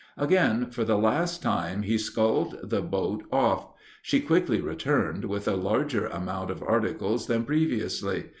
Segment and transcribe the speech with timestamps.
[0.17, 3.67] Again, for the last time, he sculled the boat off.
[4.01, 8.23] She quickly returned, with a larger amount of articles than previously.